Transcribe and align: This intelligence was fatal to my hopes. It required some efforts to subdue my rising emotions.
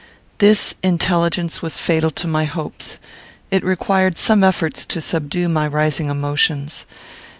This 0.39 0.73
intelligence 0.81 1.61
was 1.61 1.77
fatal 1.77 2.09
to 2.09 2.27
my 2.27 2.45
hopes. 2.45 2.97
It 3.51 3.63
required 3.63 4.17
some 4.17 4.43
efforts 4.43 4.83
to 4.87 4.99
subdue 4.99 5.47
my 5.47 5.67
rising 5.67 6.09
emotions. 6.09 6.87